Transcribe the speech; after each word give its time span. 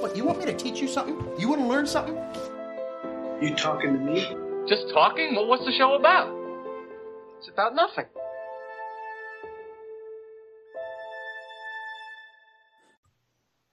What, 0.00 0.16
you 0.16 0.24
want 0.24 0.38
me 0.38 0.46
to 0.46 0.56
teach 0.56 0.80
you 0.80 0.88
something? 0.88 1.14
You 1.38 1.46
want 1.50 1.60
to 1.60 1.66
learn 1.66 1.86
something? 1.86 2.16
You 3.42 3.54
talking 3.54 3.92
to 3.92 3.98
me? 3.98 4.34
Just 4.66 4.88
talking? 4.94 5.34
Well, 5.34 5.46
what's 5.46 5.66
the 5.66 5.72
show 5.72 5.94
about? 5.94 6.34
It's 7.36 7.50
about 7.50 7.74
nothing. 7.74 8.06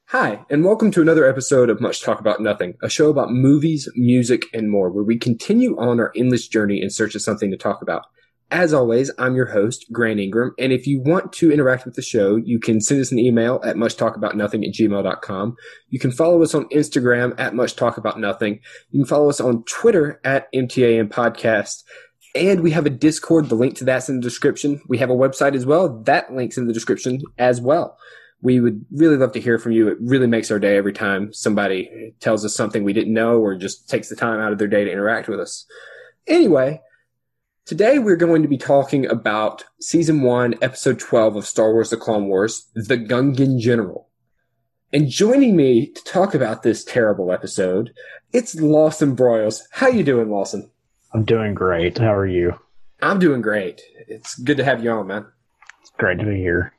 Hi, 0.07 0.45
and 0.50 0.66
welcome 0.66 0.91
to 0.91 1.02
another 1.02 1.25
episode 1.25 1.70
of 1.70 1.79
Much 1.79 2.02
Talk 2.02 2.20
About 2.20 2.41
Nothing, 2.41 2.73
a 2.84 2.89
show 2.89 3.09
about 3.09 3.32
movies, 3.32 3.89
music, 3.96 4.48
and 4.54 4.70
more, 4.70 4.89
where 4.89 5.05
we 5.05 5.18
continue 5.18 5.80
on 5.80 5.98
our 6.02 6.12
endless 6.14 6.50
journey 6.50 6.82
in 6.82 6.89
search 6.89 7.16
of 7.16 7.21
something 7.21 7.52
to 7.52 7.57
talk 7.57 7.82
about. 7.82 8.04
As 8.50 8.73
always, 8.73 9.11
I'm 9.18 9.36
your 9.36 9.48
host, 9.48 9.86
Grant 9.91 10.21
Ingram, 10.21 10.54
and 10.57 10.71
if 10.71 10.88
you 10.88 11.02
want 11.02 11.34
to 11.34 11.52
interact 11.52 11.84
with 11.86 11.95
the 11.95 12.02
show, 12.02 12.38
you 12.38 12.59
can 12.59 12.80
send 12.80 13.02
us 13.02 13.12
an 13.12 13.20
email 13.20 13.59
at 13.66 13.75
muchtalkaboutnothing 13.75 14.66
at 14.66 14.73
gmail.com. 14.73 15.57
You 15.89 16.00
can 16.00 16.12
follow 16.12 16.41
us 16.41 16.55
on 16.55 16.70
Instagram 16.70 17.38
at 17.38 17.52
muchtalkaboutnothing. 17.52 18.62
You 18.91 19.02
can 19.02 19.05
follow 19.05 19.30
us 19.30 19.41
on 19.41 19.63
Twitter 19.66 20.21
at 20.23 20.52
MTAN 20.54 21.09
Podcast. 21.09 21.84
And 22.35 22.62
we 22.62 22.71
have 22.71 22.85
a 22.85 22.90
Discord. 22.90 23.49
The 23.49 23.55
link 23.55 23.76
to 23.77 23.84
that's 23.84 24.07
in 24.07 24.18
the 24.18 24.21
description. 24.21 24.82
We 24.88 24.98
have 24.99 25.09
a 25.09 25.16
website 25.16 25.55
as 25.55 25.66
well. 25.66 26.02
That 26.04 26.34
link's 26.34 26.57
in 26.57 26.68
the 26.68 26.73
description 26.73 27.21
as 27.38 27.59
well 27.59 27.98
we 28.41 28.59
would 28.59 28.85
really 28.91 29.18
love 29.18 29.32
to 29.32 29.41
hear 29.41 29.57
from 29.57 29.71
you. 29.71 29.88
It 29.88 29.98
really 29.99 30.27
makes 30.27 30.52
our 30.52 30.59
day 30.59 30.77
every 30.77 30.93
time 30.93 31.34
somebody 31.34 32.13
tells 32.20 32.45
us 32.45 32.55
something 32.55 32.84
we 32.84 32.93
didn't 32.93 33.13
know 33.13 33.40
or 33.40 33.55
just 33.55 33.90
takes 33.90 34.09
the 34.09 34.16
time 34.16 34.40
out 34.40 34.52
of 34.52 34.59
their 34.59 34.68
day 34.68 34.84
to 34.84 34.91
interact 34.91 35.27
with 35.27 35.40
us. 35.40 35.66
Anyway, 36.27 36.82
today 37.67 37.99
we're 37.99 38.16
going 38.16 38.41
to 38.41 38.48
be 38.48 38.57
talking 38.57 39.05
about 39.05 39.66
season 39.81 40.21
one, 40.21 40.55
episode 40.62 40.98
12 40.98 41.35
of 41.35 41.45
Star 41.45 41.73
Wars 41.73 41.90
The 41.90 41.98
Clone 41.98 42.30
Wars, 42.30 42.67
The 42.73 42.98
Gungan 42.98 43.59
General. 43.59 44.07
And 44.93 45.09
joining 45.09 45.57
me 45.57 45.88
to 45.88 46.03
talk 46.05 46.34
about 46.34 46.63
this 46.63 46.85
terrible 46.85 47.30
episode, 47.30 47.91
it's 48.32 48.55
Lawson 48.55 49.18
Broyles. 49.18 49.63
How 49.71 49.90
you 49.90 50.01
doing, 50.01 50.32
Lawson? 50.32 50.71
I'm 51.13 51.26
doing 51.26 51.54
great. 51.54 51.98
How 51.98 52.15
are 52.15 52.26
you? 52.26 52.57
I'm 53.01 53.20
doing 53.20 53.41
great. 53.41 53.82
It's 54.07 54.35
good 54.40 54.57
to 54.57 54.63
have 54.63 54.82
you 54.82 54.91
on, 54.91 55.07
man. 55.07 55.26
It's 55.82 55.91
great 55.98 56.20
to 56.20 56.26
be 56.26 56.38
here. 56.38 56.71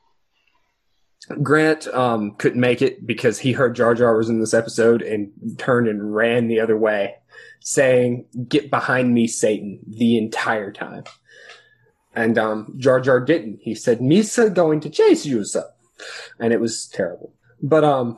Grant 1.43 1.87
um, 1.89 2.31
couldn't 2.39 2.59
make 2.59 2.81
it 2.81 3.05
because 3.05 3.37
he 3.37 3.51
heard 3.51 3.75
Jar 3.75 3.93
Jar 3.93 4.17
was 4.17 4.29
in 4.29 4.39
this 4.39 4.55
episode 4.55 5.03
and 5.03 5.29
turned 5.59 5.87
and 5.87 6.15
ran 6.15 6.47
the 6.47 6.59
other 6.59 6.77
way, 6.77 7.15
saying, 7.59 8.25
Get 8.47 8.69
behind 8.69 9.13
me, 9.13 9.27
Satan, 9.27 9.79
the 9.87 10.17
entire 10.17 10.71
time. 10.71 11.03
And 12.13 12.37
um, 12.37 12.73
Jar 12.77 12.99
Jar 12.99 13.19
didn't. 13.19 13.59
He 13.61 13.75
said, 13.75 13.99
Misa 13.99 14.53
going 14.53 14.79
to 14.81 14.89
chase 14.89 15.25
you, 15.25 15.43
sir. 15.43 15.69
And 16.39 16.53
it 16.53 16.59
was 16.59 16.87
terrible. 16.87 17.33
But 17.61 17.83
um, 17.83 18.17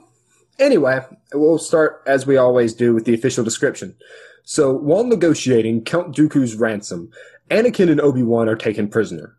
anyway, 0.60 1.02
we'll 1.34 1.58
start 1.58 2.02
as 2.06 2.26
we 2.26 2.38
always 2.38 2.74
do 2.74 2.94
with 2.94 3.06
the 3.06 3.14
official 3.14 3.44
description. 3.44 3.96
So 4.44 4.74
while 4.74 5.04
negotiating 5.04 5.84
Count 5.84 6.16
Dooku's 6.16 6.56
ransom, 6.56 7.12
Anakin 7.50 7.92
and 7.92 8.02
Obi-Wan 8.02 8.48
are 8.48 8.56
taken 8.56 8.88
prisoner. 8.88 9.36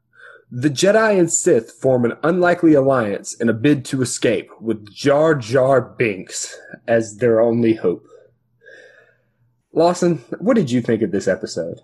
The 0.51 0.69
Jedi 0.69 1.19
and 1.19 1.33
Sith 1.33 1.73
form 1.73 2.05
an 2.05 2.13
unlikely 2.23 2.75
alliance 2.75 3.33
in 3.35 3.49
a 3.49 3.55
bid 3.55 3.87
to 3.87 4.03
escape, 4.03 4.51
with 4.61 4.93
Jar 4.95 5.35
Jar 5.35 5.81
Binks 5.81 6.59
as 6.87 7.17
their 7.17 7.41
only 7.41 7.75
hope. 7.75 8.07
Lawson, 9.73 10.19
what 10.39 10.55
did 10.55 10.71
you 10.71 10.81
think 10.81 11.03
of 11.03 11.11
this 11.11 11.29
episode? 11.29 11.81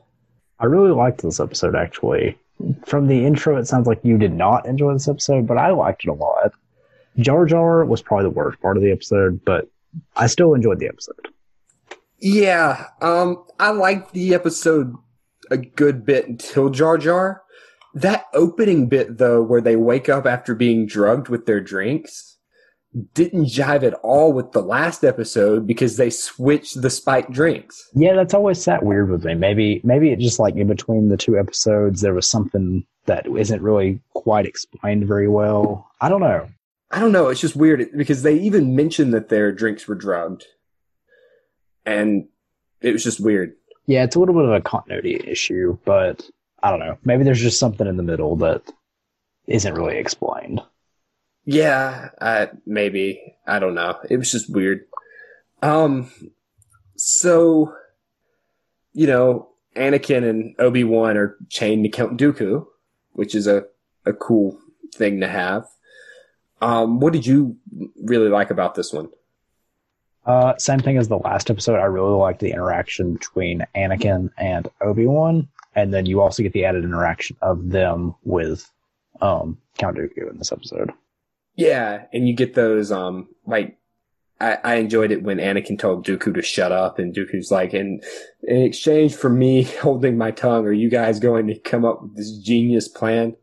I 0.58 0.67
really 0.67 0.91
liked 0.91 1.22
this 1.22 1.41
episode, 1.41 1.75
actually. 1.75 2.36
From 2.84 3.06
the 3.06 3.25
intro, 3.25 3.56
it 3.56 3.67
sounds 3.67 3.86
like 3.86 4.00
you 4.03 4.19
did 4.19 4.34
not 4.34 4.67
enjoy 4.67 4.92
this 4.92 5.08
episode, 5.08 5.47
but 5.47 5.58
I 5.58 5.70
liked 5.70 6.05
it 6.05 6.11
a 6.11 6.14
lot. 6.14 6.53
Jar 7.19 7.47
Jar 7.47 7.84
was 7.84 8.03
probably 8.03 8.25
the 8.25 8.31
worst 8.31 8.61
part 8.61 8.77
of 8.77 8.83
the 8.83 8.92
episode, 8.92 9.41
but 9.44 9.69
I 10.16 10.27
still 10.27 10.55
enjoyed 10.55 10.78
the 10.78 10.89
episode. 10.89 11.28
Yeah, 12.19 12.86
um, 13.00 13.44
I 13.61 13.70
liked 13.70 14.12
the 14.12 14.34
episode 14.34 14.94
a 15.50 15.56
good 15.56 16.04
bit 16.04 16.28
until 16.28 16.69
Jar 16.69 16.98
Jar 16.98 17.43
that 17.94 18.27
opening 18.34 18.88
bit 18.88 19.19
though, 19.19 19.43
where 19.43 19.60
they 19.60 19.77
wake 19.77 20.09
up 20.09 20.27
after 20.27 20.54
being 20.54 20.87
drugged 20.87 21.28
with 21.28 21.47
their 21.47 21.60
drinks, 21.60 22.38
didn't 23.15 23.47
jive 23.47 23.82
at 23.82 23.94
all 23.94 24.32
with 24.32 24.53
the 24.53 24.62
last 24.62 25.04
episode 25.04 25.66
because 25.66 25.97
they 25.97 26.10
switched 26.10 26.81
the 26.81 26.91
spiked 26.91 27.31
drinks. 27.31 27.88
Yeah, 27.94 28.15
that's 28.15 28.34
always 28.34 28.62
sat 28.62 28.82
weird 28.82 29.10
with 29.10 29.25
me. 29.25 29.34
Maybe 29.34 29.81
maybe 29.84 30.10
it 30.10 30.19
just 30.19 30.38
like 30.38 30.56
in 30.56 30.69
between 30.69 31.09
the 31.09 31.16
two 31.16 31.38
episodes 31.38 32.00
there 32.00 32.15
was 32.15 32.27
something 32.27 32.87
that 33.06 33.27
isn't 33.27 33.62
really 33.62 34.00
quite 34.15 34.47
explained 34.47 35.06
very 35.06 35.28
well. 35.28 35.91
I 36.00 36.09
don't 36.09 36.21
know. 36.21 36.48
I 36.91 37.00
don't 37.00 37.12
know. 37.12 37.28
It's 37.28 37.41
just 37.41 37.56
weird 37.56 37.91
because 37.97 38.22
they 38.22 38.34
even 38.34 38.75
mentioned 38.75 39.12
that 39.12 39.28
their 39.28 39.53
drinks 39.53 39.87
were 39.87 39.94
drugged, 39.94 40.47
and 41.84 42.28
it 42.81 42.93
was 42.93 43.04
just 43.04 43.21
weird. 43.21 43.54
Yeah, 43.87 44.04
it's 44.04 44.16
a 44.16 44.19
little 44.19 44.34
bit 44.34 44.44
of 44.44 44.53
a 44.53 44.60
continuity 44.60 45.21
issue, 45.27 45.78
but 45.84 46.28
I 46.62 46.71
don't 46.71 46.81
know. 46.81 46.97
Maybe 47.04 47.25
there's 47.25 47.41
just 47.41 47.60
something 47.60 47.87
in 47.87 47.98
the 47.98 48.03
middle 48.03 48.37
that 48.37 48.62
isn't 49.47 49.75
really 49.75 49.98
explained. 49.98 50.62
Yeah, 51.50 52.10
uh, 52.20 52.48
maybe. 52.66 53.34
I 53.47 53.59
don't 53.59 53.75
know. 53.75 53.98
It 54.10 54.19
was 54.19 54.31
just 54.31 54.53
weird. 54.53 54.84
Um, 55.62 56.10
so, 56.97 57.75
you 58.92 59.06
know, 59.06 59.48
Anakin 59.75 60.28
and 60.28 60.54
Obi 60.59 60.84
Wan 60.84 61.16
are 61.16 61.38
chained 61.48 61.84
to 61.84 61.88
Count 61.88 62.20
Dooku, 62.20 62.66
which 63.12 63.34
is 63.34 63.47
a, 63.47 63.64
a 64.04 64.12
cool 64.12 64.59
thing 64.94 65.20
to 65.20 65.28
have. 65.28 65.64
Um, 66.60 67.00
what 67.00 67.14
did 67.14 67.26
you 67.26 67.56
really 67.97 68.28
like 68.28 68.50
about 68.50 68.75
this 68.75 68.92
one? 68.92 69.09
Uh, 70.26 70.54
same 70.59 70.80
thing 70.80 70.98
as 70.98 71.09
the 71.09 71.16
last 71.16 71.50
episode. 71.50 71.78
I 71.78 71.84
really 71.84 72.12
liked 72.12 72.41
the 72.41 72.53
interaction 72.53 73.15
between 73.15 73.65
Anakin 73.75 74.30
and 74.36 74.69
Obi 74.82 75.06
Wan 75.06 75.48
and 75.78 75.94
then 75.94 76.06
you 76.06 76.20
also 76.20 76.42
get 76.42 76.53
the 76.53 76.65
added 76.65 76.82
interaction 76.82 77.36
of 77.41 77.70
them 77.70 78.15
with 78.25 78.69
um, 79.20 79.59
Count 79.78 79.97
Dooku 79.97 80.28
in 80.28 80.36
this 80.38 80.50
episode. 80.50 80.92
Yeah, 81.58 82.04
and 82.12 82.28
you 82.28 82.34
get 82.34 82.54
those 82.54 82.92
um 82.92 83.28
like 83.44 83.78
I, 84.41 84.58
I 84.62 84.74
enjoyed 84.76 85.10
it 85.10 85.24
when 85.24 85.38
Anakin 85.38 85.76
told 85.76 86.06
Dooku 86.06 86.32
to 86.34 86.42
shut 86.42 86.70
up, 86.70 87.00
and 87.00 87.12
Dooku's 87.12 87.50
like, 87.50 87.74
in, 87.74 88.00
in 88.44 88.62
exchange 88.62 89.16
for 89.16 89.28
me 89.28 89.62
holding 89.82 90.16
my 90.16 90.30
tongue, 90.30 90.64
are 90.66 90.72
you 90.72 90.88
guys 90.88 91.18
going 91.18 91.48
to 91.48 91.58
come 91.58 91.84
up 91.84 92.02
with 92.02 92.16
this 92.16 92.38
genius 92.38 92.86
plan? 92.86 93.34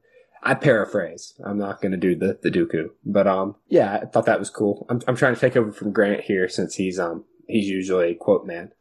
I 0.42 0.54
paraphrase. 0.54 1.34
I'm 1.44 1.58
not 1.58 1.82
going 1.82 1.92
to 1.92 1.98
do 1.98 2.16
the 2.16 2.40
the 2.42 2.52
Dooku, 2.52 2.92
but 3.04 3.28
um, 3.28 3.56
yeah, 3.68 4.00
I 4.02 4.06
thought 4.06 4.28
that 4.28 4.40
was 4.40 4.50
cool. 4.50 4.86
I'm 4.90 5.02
I'm 5.08 5.18
trying 5.18 5.34
to 5.34 5.42
take 5.42 5.58
over 5.58 5.74
from 5.74 5.92
Grant 5.92 6.22
here 6.22 6.48
since 6.48 6.76
he's 6.76 7.00
um 7.00 7.26
he's 7.48 7.68
usually 7.68 8.12
a 8.12 8.16
quote 8.16 8.46
man. 8.46 8.72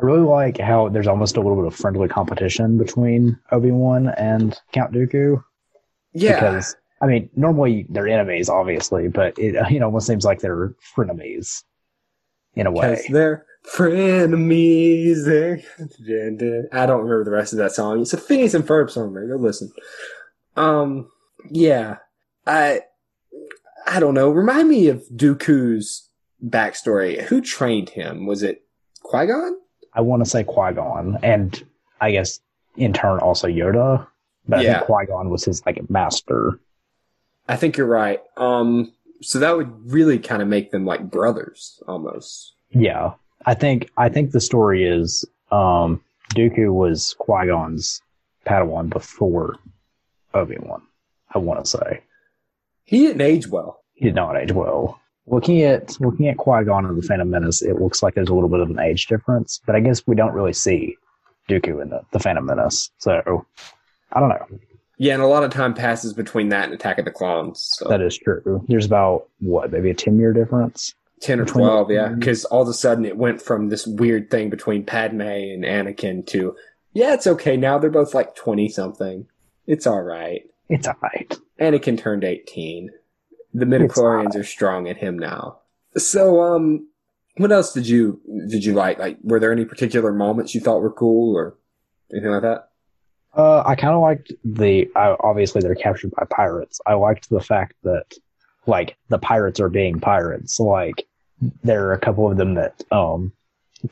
I 0.00 0.04
really 0.06 0.20
like 0.20 0.58
how 0.58 0.88
there's 0.88 1.08
almost 1.08 1.36
a 1.36 1.40
little 1.40 1.56
bit 1.56 1.66
of 1.66 1.74
friendly 1.74 2.08
competition 2.08 2.78
between 2.78 3.38
Obi 3.50 3.72
Wan 3.72 4.08
and 4.16 4.58
Count 4.72 4.92
Dooku. 4.92 5.42
Yeah. 6.12 6.34
Because 6.34 6.76
I 7.04 7.06
mean, 7.06 7.28
normally 7.36 7.84
they're 7.90 8.08
enemies, 8.08 8.48
obviously, 8.48 9.08
but 9.08 9.38
it 9.38 9.54
you 9.70 9.78
know 9.78 9.86
almost 9.86 10.06
seems 10.06 10.24
like 10.24 10.40
they're 10.40 10.74
frenemies 10.96 11.62
in 12.54 12.66
a 12.66 12.70
way. 12.70 13.04
They're 13.10 13.44
frenemies. 13.76 15.28
I 16.72 16.86
don't 16.86 17.02
remember 17.02 17.24
the 17.24 17.30
rest 17.30 17.52
of 17.52 17.58
that 17.58 17.72
song. 17.72 18.00
It's 18.00 18.14
a 18.14 18.16
Phineas 18.16 18.54
and 18.54 18.64
Ferb 18.66 18.90
song, 18.90 19.12
man. 19.12 19.28
Go 19.28 19.36
listen. 19.36 19.70
Um, 20.56 21.10
yeah, 21.50 21.98
I, 22.46 22.80
I 23.86 24.00
don't 24.00 24.14
know. 24.14 24.30
Remind 24.30 24.70
me 24.70 24.88
of 24.88 25.04
Dooku's 25.14 26.08
backstory. 26.42 27.20
Who 27.24 27.42
trained 27.42 27.90
him? 27.90 28.24
Was 28.24 28.42
it 28.42 28.62
Qui 29.02 29.26
Gon? 29.26 29.58
I 29.92 30.00
want 30.00 30.24
to 30.24 30.30
say 30.30 30.42
Qui 30.42 30.72
Gon, 30.72 31.18
and 31.22 31.62
I 32.00 32.12
guess 32.12 32.40
in 32.78 32.94
turn 32.94 33.18
also 33.18 33.46
Yoda. 33.46 34.06
But 34.48 34.62
yeah. 34.62 34.70
I 34.70 34.74
think 34.76 34.86
Qui 34.86 35.06
Gon 35.06 35.28
was 35.28 35.44
his 35.44 35.64
like 35.66 35.90
master. 35.90 36.58
I 37.48 37.56
think 37.56 37.76
you're 37.76 37.86
right. 37.86 38.20
Um, 38.36 38.92
so 39.20 39.38
that 39.38 39.56
would 39.56 39.72
really 39.90 40.18
kind 40.18 40.42
of 40.42 40.48
make 40.48 40.70
them 40.70 40.84
like 40.84 41.10
brothers 41.10 41.82
almost. 41.86 42.54
Yeah, 42.70 43.14
I 43.46 43.54
think 43.54 43.90
I 43.96 44.08
think 44.08 44.30
the 44.30 44.40
story 44.40 44.84
is 44.84 45.24
um, 45.50 46.02
Dooku 46.34 46.72
was 46.72 47.14
Qui 47.18 47.46
Gon's 47.46 48.00
Padawan 48.46 48.90
before 48.90 49.56
Obi 50.34 50.56
Wan. 50.60 50.82
I 51.34 51.38
want 51.38 51.64
to 51.64 51.70
say 51.70 52.02
he 52.84 52.98
didn't 53.06 53.22
age 53.22 53.48
well. 53.48 53.82
He 53.94 54.04
did 54.04 54.14
not 54.14 54.36
age 54.36 54.52
well. 54.52 55.00
Looking 55.26 55.62
at 55.62 55.98
looking 56.00 56.28
at 56.28 56.36
Qui 56.36 56.64
Gon 56.64 56.84
and 56.84 56.98
the 56.98 57.06
Phantom 57.06 57.30
Menace, 57.30 57.62
it 57.62 57.80
looks 57.80 58.02
like 58.02 58.14
there's 58.14 58.28
a 58.28 58.34
little 58.34 58.50
bit 58.50 58.60
of 58.60 58.70
an 58.70 58.78
age 58.78 59.06
difference, 59.06 59.60
but 59.64 59.74
I 59.74 59.80
guess 59.80 60.06
we 60.06 60.14
don't 60.14 60.34
really 60.34 60.52
see 60.52 60.96
Dooku 61.48 61.80
in 61.82 61.90
the, 61.90 62.02
the 62.12 62.18
Phantom 62.18 62.44
Menace, 62.44 62.90
so 62.98 63.46
I 64.12 64.20
don't 64.20 64.28
know. 64.28 64.46
Yeah, 64.98 65.14
and 65.14 65.22
a 65.22 65.26
lot 65.26 65.42
of 65.42 65.50
time 65.50 65.74
passes 65.74 66.12
between 66.12 66.50
that 66.50 66.64
and 66.64 66.74
Attack 66.74 66.98
of 66.98 67.04
the 67.04 67.10
Clones. 67.10 67.68
So. 67.74 67.88
That 67.88 68.00
is 68.00 68.16
true. 68.16 68.64
There's 68.68 68.86
about 68.86 69.28
what, 69.40 69.72
maybe 69.72 69.90
a 69.90 69.94
ten 69.94 70.18
year 70.18 70.32
difference. 70.32 70.94
Ten 71.20 71.40
or 71.40 71.44
twelve, 71.44 71.90
yeah. 71.90 72.08
Because 72.08 72.44
all 72.44 72.62
of 72.62 72.68
a 72.68 72.74
sudden 72.74 73.04
it 73.04 73.16
went 73.16 73.40
from 73.42 73.68
this 73.68 73.86
weird 73.86 74.30
thing 74.30 74.50
between 74.50 74.84
Padme 74.84 75.20
and 75.22 75.64
Anakin 75.64 76.26
to, 76.28 76.54
yeah, 76.92 77.14
it's 77.14 77.26
okay 77.26 77.56
now. 77.56 77.78
They're 77.78 77.90
both 77.90 78.14
like 78.14 78.34
twenty 78.34 78.68
something. 78.68 79.26
It's 79.66 79.86
all 79.86 80.02
right. 80.02 80.42
It's 80.68 80.86
all 80.86 80.96
right. 81.02 81.38
Anakin 81.58 81.98
turned 81.98 82.24
eighteen. 82.24 82.90
The 83.52 83.64
midichlorians 83.66 84.36
are 84.36 84.44
strong 84.44 84.88
at 84.88 84.96
him 84.96 85.18
now. 85.18 85.58
So, 85.96 86.42
um, 86.42 86.88
What 87.36 87.52
else 87.52 87.72
did 87.72 87.88
you 87.88 88.20
did 88.48 88.64
you 88.64 88.74
like? 88.74 88.98
Like, 88.98 89.18
were 89.22 89.40
there 89.40 89.52
any 89.52 89.64
particular 89.64 90.12
moments 90.12 90.54
you 90.54 90.60
thought 90.60 90.82
were 90.82 90.92
cool 90.92 91.36
or 91.36 91.56
anything 92.12 92.30
like 92.30 92.42
that? 92.42 92.70
Uh, 93.36 93.62
I 93.66 93.74
kind 93.74 93.94
of 93.94 94.00
liked 94.00 94.32
the. 94.44 94.90
Uh, 94.94 95.16
obviously, 95.20 95.60
they're 95.60 95.74
captured 95.74 96.12
by 96.12 96.24
pirates. 96.30 96.80
I 96.86 96.94
liked 96.94 97.28
the 97.30 97.40
fact 97.40 97.74
that, 97.82 98.14
like, 98.66 98.96
the 99.08 99.18
pirates 99.18 99.60
are 99.60 99.68
being 99.68 99.98
pirates. 100.00 100.60
Like, 100.60 101.06
there 101.62 101.86
are 101.88 101.92
a 101.92 101.98
couple 101.98 102.30
of 102.30 102.36
them 102.36 102.54
that 102.54 102.82
um 102.90 103.32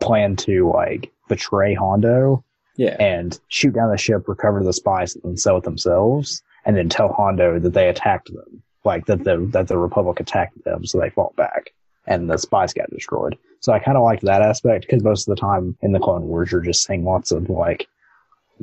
plan 0.01 0.37
to 0.37 0.71
like 0.71 1.13
betray 1.29 1.75
Hondo 1.75 2.45
Yeah, 2.77 2.97
and 2.99 3.39
shoot 3.49 3.75
down 3.75 3.91
the 3.91 3.99
ship, 3.99 4.29
recover 4.29 4.63
the 4.63 4.73
spice, 4.73 5.17
and 5.17 5.39
sell 5.39 5.59
it 5.59 5.65
themselves, 5.65 6.43
and 6.65 6.77
then 6.77 6.89
tell 6.89 7.13
Hondo 7.13 7.59
that 7.59 7.75
they 7.75 7.89
attacked 7.89 8.33
them, 8.33 8.63
like 8.85 9.07
that 9.07 9.25
the 9.25 9.39
that 9.53 9.69
the 9.69 9.79
Republic 9.79 10.21
attacked 10.21 10.63
them, 10.65 10.87
so 10.87 10.99
they 10.99 11.11
fought 11.11 11.37
back, 11.37 11.71
and 12.07 12.31
the 12.31 12.39
spice 12.39 12.73
got 12.73 12.91
destroyed. 12.91 13.37
So 13.61 13.73
I 13.73 13.79
kind 13.79 13.97
of 13.97 14.03
liked 14.03 14.23
that 14.23 14.43
aspect 14.43 14.87
because 14.87 15.03
most 15.03 15.29
of 15.29 15.35
the 15.35 15.41
time 15.41 15.77
in 15.83 15.93
the 15.93 16.01
Clone 16.01 16.27
Wars, 16.27 16.51
you're 16.51 16.61
just 16.61 16.85
seeing 16.85 17.05
lots 17.05 17.33
of 17.33 17.51
like 17.51 17.87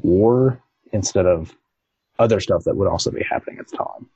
war 0.01 0.61
instead 0.91 1.25
of 1.25 1.55
other 2.17 2.39
stuff 2.39 2.63
that 2.65 2.75
would 2.75 2.87
also 2.87 3.11
be 3.11 3.23
happening 3.23 3.59
at 3.59 3.67
the 3.69 3.77
time. 3.77 4.09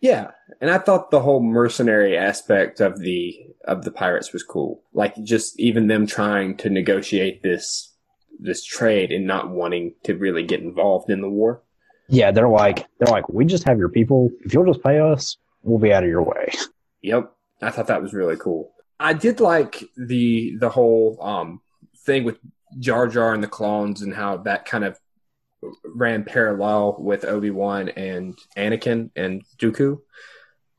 yeah. 0.00 0.30
And 0.60 0.70
I 0.70 0.78
thought 0.78 1.10
the 1.10 1.20
whole 1.20 1.42
mercenary 1.42 2.16
aspect 2.16 2.80
of 2.80 2.98
the 3.00 3.34
of 3.64 3.84
the 3.84 3.90
pirates 3.90 4.32
was 4.32 4.42
cool. 4.42 4.82
Like, 4.92 5.14
just 5.22 5.58
even 5.60 5.86
them 5.86 6.06
trying 6.06 6.56
to 6.58 6.70
negotiate 6.70 7.42
this 7.42 7.94
this 8.38 8.64
trade 8.64 9.12
and 9.12 9.26
not 9.26 9.50
wanting 9.50 9.94
to 10.04 10.14
really 10.14 10.42
get 10.42 10.60
involved 10.60 11.10
in 11.10 11.20
the 11.20 11.28
war. 11.28 11.62
Yeah, 12.08 12.30
they're 12.30 12.48
like 12.48 12.86
they're 12.98 13.12
like 13.12 13.28
we 13.28 13.44
just 13.44 13.64
have 13.68 13.78
your 13.78 13.90
people. 13.90 14.30
If 14.44 14.54
you'll 14.54 14.66
just 14.66 14.82
pay 14.82 14.98
us, 14.98 15.36
we'll 15.62 15.78
be 15.78 15.92
out 15.92 16.04
of 16.04 16.08
your 16.10 16.22
way. 16.22 16.52
Yep. 17.02 17.32
I 17.62 17.70
thought 17.70 17.86
that 17.86 18.02
was 18.02 18.12
really 18.12 18.36
cool. 18.36 18.74
I 18.98 19.14
did 19.14 19.40
like 19.40 19.82
the 19.96 20.54
the 20.60 20.68
whole 20.68 21.16
um 21.22 21.62
thing 22.04 22.24
with 22.24 22.36
Jar 22.78 23.08
Jar 23.08 23.32
and 23.32 23.42
the 23.42 23.48
clones 23.48 24.02
and 24.02 24.14
how 24.14 24.36
that 24.38 24.66
kind 24.66 24.84
of 24.84 24.98
ran 25.84 26.24
parallel 26.24 26.96
with 26.98 27.24
Obi-Wan 27.24 27.90
and 27.90 28.38
Anakin 28.56 29.10
and 29.16 29.42
Dooku. 29.58 30.00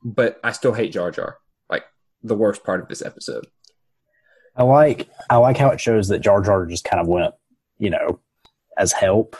But 0.04 0.40
I 0.42 0.52
still 0.52 0.72
hate 0.72 0.92
Jar 0.92 1.10
Jar. 1.10 1.38
Like 1.68 1.84
the 2.22 2.36
worst 2.36 2.64
part 2.64 2.80
of 2.80 2.88
this 2.88 3.02
episode. 3.02 3.46
I 4.54 4.64
like 4.64 5.08
I 5.30 5.36
like 5.36 5.56
how 5.56 5.70
it 5.70 5.80
shows 5.80 6.08
that 6.08 6.20
Jar 6.20 6.42
Jar 6.42 6.66
just 6.66 6.84
kind 6.84 7.00
of 7.00 7.08
went, 7.08 7.34
you 7.78 7.90
know, 7.90 8.20
as 8.76 8.92
help, 8.92 9.36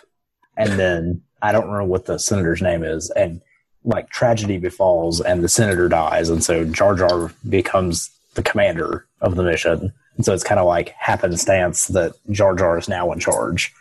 and 0.56 0.78
then 0.78 1.22
I 1.42 1.52
don't 1.52 1.66
remember 1.66 1.84
what 1.84 2.06
the 2.06 2.18
senator's 2.18 2.62
name 2.62 2.82
is, 2.82 3.10
and 3.10 3.42
like 3.84 4.08
tragedy 4.10 4.58
befalls, 4.58 5.20
and 5.20 5.42
the 5.44 5.48
senator 5.48 5.88
dies, 5.88 6.30
and 6.30 6.42
so 6.42 6.64
Jar 6.64 6.94
Jar 6.94 7.30
becomes 7.48 8.10
the 8.34 8.42
commander 8.42 9.06
of 9.20 9.34
the 9.34 9.42
mission, 9.42 9.92
and 10.16 10.24
so 10.24 10.32
it's 10.32 10.44
kind 10.44 10.60
of 10.60 10.66
like 10.66 10.90
happenstance 10.90 11.88
that 11.88 12.14
Jar 12.30 12.54
Jar 12.54 12.78
is 12.78 12.88
now 12.88 13.12
in 13.12 13.18
charge. 13.18 13.74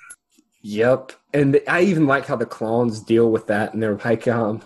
Yep. 0.64 1.14
And 1.34 1.62
I 1.68 1.82
even 1.84 2.08
like 2.08 2.26
how 2.26 2.36
the 2.36 2.46
clones 2.46 3.00
deal 3.00 3.32
with 3.32 3.48
that 3.48 3.74
and 3.74 3.82
they're 3.82 3.96
like, 3.96 4.28
um, 4.28 4.62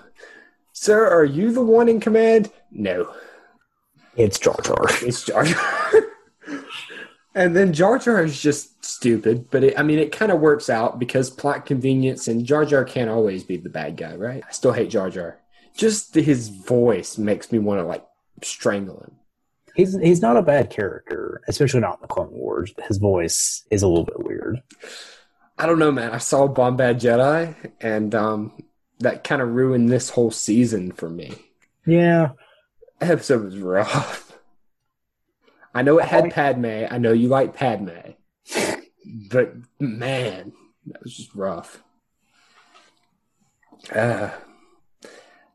Sir, 0.74 1.08
are 1.08 1.24
you 1.24 1.52
the 1.52 1.64
one 1.64 1.88
in 1.88 2.00
command? 2.00 2.52
No. 2.72 3.14
It's 4.16 4.40
Jar 4.40 4.58
Jar. 4.64 4.86
It's 5.02 5.24
Jar 5.24 5.46
Jar. 5.46 5.94
and 7.36 7.56
then 7.56 7.74
Jar 7.74 7.98
Jar 7.98 8.24
is 8.24 8.42
just 8.42 8.84
stupid, 8.84 9.50
but 9.52 9.64
it, 9.64 9.80
I 9.80 9.84
mean, 9.84 10.00
it 10.00 10.12
kind 10.12 10.32
of 10.32 10.40
works 10.40 10.70
out 10.70 11.00
because 11.00 11.30
plot 11.30 11.66
convenience 11.66 12.28
and 12.28 12.46
Jar 12.46 12.66
Jar 12.66 12.84
can't 12.84 13.10
always 13.10 13.44
be 13.44 13.58
the 13.58 13.70
bad 13.70 13.98
guy, 13.98 14.16
right? 14.16 14.44
I 14.48 14.52
still 14.52 14.72
hate 14.74 14.90
Jar 14.90 15.10
Jar. 15.10 15.40
Just 15.76 16.16
his 16.16 16.50
voice 16.50 17.18
makes 17.18 17.52
me 17.52 17.60
want 17.60 17.80
to 17.80 17.86
like 17.86 18.06
strangle 18.42 19.00
him. 19.00 19.12
He's 19.76 19.98
he's 20.00 20.22
not 20.22 20.38
a 20.38 20.42
bad 20.42 20.70
character, 20.70 21.42
especially 21.48 21.82
not 21.82 21.96
in 21.96 22.02
the 22.02 22.08
Clone 22.08 22.32
Wars. 22.32 22.74
His 22.88 22.98
voice 22.98 23.66
is 23.70 23.84
a 23.84 23.88
little 23.88 24.06
bit 24.06 24.24
weird. 24.26 24.64
I 25.58 25.66
don't 25.66 25.80
know, 25.80 25.92
man. 25.92 26.12
I 26.12 26.18
saw 26.18 26.48
Bombad 26.48 27.00
Jedi, 27.00 27.56
and 27.80 28.14
um, 28.14 28.52
that 29.00 29.24
kind 29.24 29.42
of 29.42 29.50
ruined 29.50 29.90
this 29.90 30.10
whole 30.10 30.32
season 30.32 30.92
for 30.92 31.10
me. 31.10 31.34
Yeah, 31.86 32.32
That 33.00 33.12
episode 33.12 33.44
was 33.44 33.58
rough. 33.58 34.34
I 35.74 35.82
know 35.82 36.00
it 36.00 36.06
had 36.06 36.32
Padme. 36.32 36.86
I 36.90 36.98
know 36.98 37.12
you 37.12 37.28
like 37.28 37.54
Padme, 37.54 37.90
but 39.30 39.54
man, 39.80 40.54
that 40.88 41.04
was 41.04 41.16
just 41.16 41.36
rough. 41.36 41.84
Uh, 43.94 44.32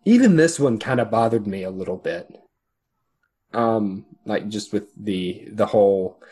even 0.04 0.36
this 0.36 0.60
one 0.60 0.78
kind 0.78 1.00
of 1.00 1.10
bothered 1.10 1.46
me 1.46 1.62
a 1.62 1.70
little 1.70 1.96
bit. 1.96 2.30
Um, 3.52 4.04
like 4.26 4.48
just 4.48 4.72
with 4.72 4.88
the 4.96 5.48
the 5.50 5.66
whole, 5.66 6.22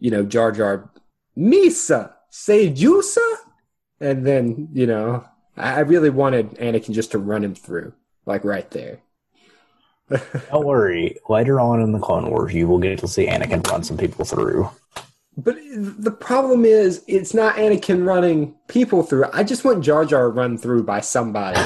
you 0.00 0.10
know, 0.10 0.24
Jar 0.24 0.50
Jar, 0.50 0.90
Misa, 1.38 2.14
say 2.34 2.68
Jusa, 2.68 3.36
and 4.00 4.26
then 4.26 4.68
you 4.72 4.86
know, 4.86 5.24
I 5.56 5.76
I 5.76 5.80
really 5.80 6.10
wanted 6.10 6.50
Anakin 6.56 6.92
just 6.92 7.12
to 7.12 7.18
run 7.18 7.44
him 7.44 7.54
through, 7.54 7.94
like 8.26 8.44
right 8.44 8.68
there. 8.70 8.98
don't 10.50 10.66
worry. 10.66 11.16
Later 11.28 11.60
on 11.60 11.80
in 11.80 11.92
the 11.92 12.00
Clone 12.00 12.28
Wars, 12.28 12.52
you 12.52 12.66
will 12.66 12.78
get 12.78 12.98
to 12.98 13.08
see 13.08 13.26
Anakin 13.26 13.66
run 13.70 13.84
some 13.84 13.96
people 13.96 14.24
through. 14.24 14.68
But 15.36 15.56
the 15.74 16.10
problem 16.10 16.64
is, 16.64 17.02
it's 17.06 17.34
not 17.34 17.56
Anakin 17.56 18.06
running 18.06 18.54
people 18.68 19.02
through. 19.02 19.26
I 19.32 19.44
just 19.44 19.64
want 19.64 19.84
Jar 19.84 20.04
Jar 20.04 20.28
run 20.30 20.58
through 20.58 20.82
by 20.82 21.00
somebody. 21.00 21.60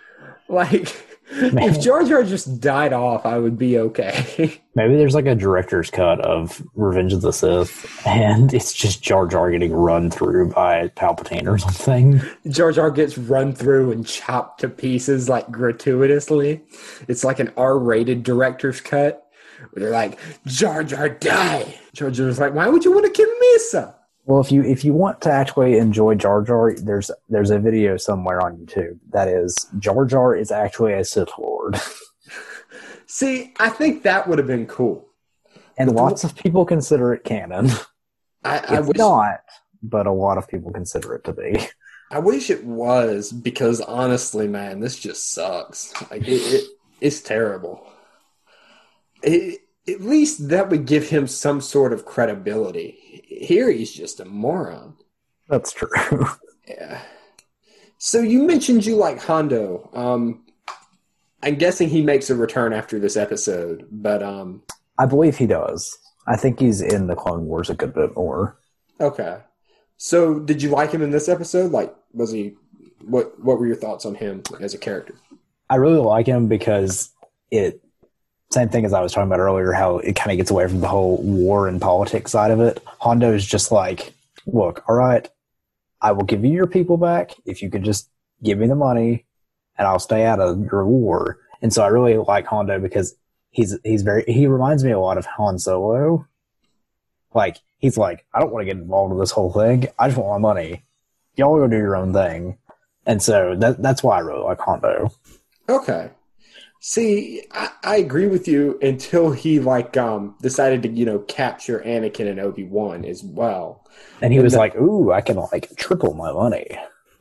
like, 0.48 1.09
if 1.32 1.80
Jar 1.80 2.04
Jar 2.04 2.22
just 2.24 2.60
died 2.60 2.92
off, 2.92 3.24
I 3.24 3.38
would 3.38 3.56
be 3.56 3.78
okay. 3.78 4.60
Maybe 4.74 4.96
there's 4.96 5.14
like 5.14 5.26
a 5.26 5.34
director's 5.34 5.90
cut 5.90 6.20
of 6.20 6.62
Revenge 6.74 7.12
of 7.12 7.22
the 7.22 7.32
Sith, 7.32 8.06
and 8.06 8.52
it's 8.52 8.72
just 8.72 9.02
Jar 9.02 9.26
Jar 9.26 9.50
getting 9.50 9.72
run 9.72 10.10
through 10.10 10.50
by 10.50 10.88
Palpatine 10.88 11.46
or 11.46 11.58
something. 11.58 12.20
Jar 12.48 12.72
Jar 12.72 12.90
gets 12.90 13.16
run 13.16 13.52
through 13.52 13.92
and 13.92 14.06
chopped 14.06 14.60
to 14.60 14.68
pieces 14.68 15.28
like 15.28 15.50
gratuitously. 15.50 16.62
It's 17.08 17.24
like 17.24 17.40
an 17.40 17.52
R-rated 17.56 18.22
director's 18.22 18.80
cut. 18.80 19.26
Where 19.72 19.84
they're 19.84 19.92
like, 19.92 20.18
Jar 20.46 20.82
Jar 20.82 21.08
die. 21.08 21.78
Jar 21.92 22.10
Jar's 22.10 22.38
like, 22.38 22.54
why 22.54 22.68
would 22.68 22.84
you 22.84 22.92
want 22.92 23.06
to 23.06 23.12
kill 23.12 23.28
me, 23.28 23.58
Misa? 23.58 23.94
Well, 24.30 24.40
if 24.40 24.52
you 24.52 24.62
if 24.62 24.84
you 24.84 24.92
want 24.92 25.20
to 25.22 25.32
actually 25.32 25.76
enjoy 25.76 26.14
Jar 26.14 26.40
Jar, 26.42 26.72
there's 26.76 27.10
there's 27.28 27.50
a 27.50 27.58
video 27.58 27.96
somewhere 27.96 28.40
on 28.40 28.58
YouTube 28.58 29.00
that 29.12 29.26
is 29.26 29.68
Jar 29.80 30.04
Jar 30.04 30.36
is 30.36 30.52
actually 30.52 30.92
a 30.92 31.04
Sith 31.04 31.32
Lord, 31.36 31.80
See, 33.06 33.52
I 33.58 33.70
think 33.70 34.04
that 34.04 34.28
would 34.28 34.38
have 34.38 34.46
been 34.46 34.66
cool. 34.66 35.08
and 35.76 35.90
lots 35.90 36.22
of 36.22 36.36
people 36.36 36.64
consider 36.64 37.12
it 37.12 37.24
canon. 37.24 37.70
I, 38.44 38.58
I 38.58 38.78
It's 38.78 38.86
wish 38.86 38.98
not, 38.98 39.40
but 39.82 40.06
a 40.06 40.12
lot 40.12 40.38
of 40.38 40.46
people 40.46 40.70
consider 40.70 41.16
it 41.16 41.24
to 41.24 41.32
be. 41.32 41.58
I 42.12 42.20
wish 42.20 42.50
it 42.50 42.62
was 42.64 43.32
because 43.32 43.80
honestly, 43.80 44.46
man, 44.46 44.78
this 44.78 44.96
just 44.96 45.32
sucks. 45.32 45.92
Like 46.08 46.22
it, 46.22 46.34
it 46.34 46.64
it's 47.00 47.20
terrible. 47.20 47.84
It, 49.24 49.58
at 49.90 50.00
least 50.00 50.48
that 50.48 50.68
would 50.70 50.86
give 50.86 51.08
him 51.08 51.26
some 51.26 51.60
sort 51.60 51.92
of 51.92 52.04
credibility. 52.04 53.24
Here, 53.26 53.70
he's 53.70 53.92
just 53.92 54.20
a 54.20 54.24
moron. 54.24 54.96
That's 55.48 55.72
true. 55.72 55.90
Yeah. 56.68 57.02
So 57.98 58.20
you 58.20 58.44
mentioned 58.44 58.86
you 58.86 58.94
like 58.94 59.20
Hondo. 59.20 59.90
Um, 59.92 60.44
I'm 61.42 61.56
guessing 61.56 61.88
he 61.88 62.00
makes 62.00 62.30
a 62.30 62.36
return 62.36 62.72
after 62.72 63.00
this 63.00 63.16
episode, 63.16 63.88
but 63.90 64.22
um, 64.22 64.62
I 64.98 65.06
believe 65.06 65.36
he 65.36 65.48
does. 65.48 65.98
I 66.28 66.36
think 66.36 66.60
he's 66.60 66.80
in 66.80 67.08
the 67.08 67.16
Clone 67.16 67.46
Wars 67.46 67.70
a 67.70 67.74
good 67.74 67.92
bit 67.92 68.14
more. 68.14 68.56
okay. 69.00 69.38
So 69.96 70.38
did 70.38 70.62
you 70.62 70.70
like 70.70 70.92
him 70.92 71.02
in 71.02 71.10
this 71.10 71.28
episode? 71.28 71.72
Like, 71.72 71.92
was 72.12 72.30
he? 72.30 72.54
What 73.04 73.38
What 73.42 73.58
were 73.58 73.66
your 73.66 73.74
thoughts 73.76 74.06
on 74.06 74.14
him 74.14 74.44
as 74.60 74.72
a 74.72 74.78
character? 74.78 75.14
I 75.68 75.74
really 75.76 75.98
like 75.98 76.26
him 76.26 76.46
because 76.46 77.10
it 77.50 77.82
same 78.50 78.68
thing 78.68 78.84
as 78.84 78.92
I 78.92 79.00
was 79.00 79.12
talking 79.12 79.28
about 79.28 79.40
earlier, 79.40 79.72
how 79.72 79.98
it 79.98 80.16
kind 80.16 80.32
of 80.32 80.36
gets 80.36 80.50
away 80.50 80.66
from 80.66 80.80
the 80.80 80.88
whole 80.88 81.18
war 81.22 81.68
and 81.68 81.80
politics 81.80 82.32
side 82.32 82.50
of 82.50 82.60
it. 82.60 82.82
Hondo 83.00 83.32
is 83.32 83.46
just 83.46 83.70
like, 83.70 84.12
look, 84.46 84.82
all 84.88 84.96
right, 84.96 85.28
I 86.00 86.12
will 86.12 86.24
give 86.24 86.44
you 86.44 86.50
your 86.50 86.66
people 86.66 86.96
back 86.96 87.32
if 87.44 87.62
you 87.62 87.70
can 87.70 87.84
just 87.84 88.10
give 88.42 88.58
me 88.58 88.66
the 88.66 88.74
money 88.74 89.26
and 89.76 89.86
I'll 89.86 89.98
stay 89.98 90.24
out 90.24 90.40
of 90.40 90.60
your 90.64 90.84
war. 90.84 91.38
And 91.62 91.72
so 91.72 91.82
I 91.82 91.88
really 91.88 92.16
like 92.16 92.46
Hondo 92.46 92.80
because 92.80 93.14
he's 93.50 93.78
he's 93.84 94.02
very 94.02 94.24
he 94.26 94.46
reminds 94.46 94.82
me 94.82 94.90
a 94.90 94.98
lot 94.98 95.18
of 95.18 95.26
Han 95.26 95.58
Solo. 95.58 96.26
Like 97.34 97.58
he's 97.78 97.96
like, 97.96 98.24
I 98.34 98.40
don't 98.40 98.52
want 98.52 98.62
to 98.62 98.66
get 98.66 98.80
involved 98.80 99.12
with 99.12 99.22
this 99.22 99.30
whole 99.30 99.52
thing. 99.52 99.86
I 99.98 100.08
just 100.08 100.18
want 100.18 100.40
my 100.40 100.48
money. 100.48 100.82
Y'all 101.36 101.56
go 101.56 101.68
do 101.68 101.76
your 101.76 101.96
own 101.96 102.12
thing. 102.12 102.58
And 103.06 103.22
so 103.22 103.54
that 103.56 103.80
that's 103.80 104.02
why 104.02 104.16
I 104.16 104.20
really 104.20 104.42
like 104.42 104.58
Hondo. 104.58 105.12
Okay. 105.68 106.10
See, 106.82 107.42
I, 107.52 107.70
I 107.84 107.96
agree 107.96 108.26
with 108.26 108.48
you 108.48 108.78
until 108.80 109.32
he 109.32 109.60
like 109.60 109.96
um 109.98 110.34
decided 110.40 110.82
to 110.84 110.88
you 110.88 111.04
know 111.04 111.18
capture 111.20 111.80
Anakin 111.80 112.28
and 112.30 112.40
Obi 112.40 112.64
Wan 112.64 113.04
as 113.04 113.22
well. 113.22 113.86
And 114.22 114.32
he 114.32 114.38
And 114.38 114.44
was 114.44 114.54
the- 114.54 114.58
like, 114.58 114.74
"Ooh, 114.76 115.12
I 115.12 115.20
can 115.20 115.36
like 115.52 115.74
triple 115.76 116.14
my 116.14 116.32
money." 116.32 116.66